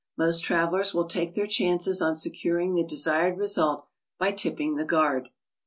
Most 0.17 0.43
travelers 0.43 0.95
will 0.95 1.05
take 1.07 1.35
their 1.35 1.45
chances 1.45 2.01
on 2.01 2.15
securing 2.15 2.73
the 2.73 2.81
desired 2.83 3.37
result 3.37 3.85
by 4.17 4.31
tipping 4.31 4.75
the 4.75 4.83
guard. 4.83 5.29